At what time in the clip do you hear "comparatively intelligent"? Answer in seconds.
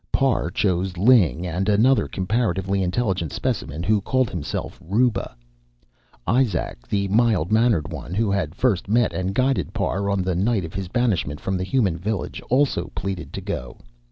2.07-3.31